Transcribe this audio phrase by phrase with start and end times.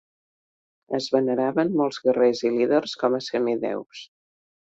[0.99, 4.03] Es veneraven molts guerrers i líders com a semidéus.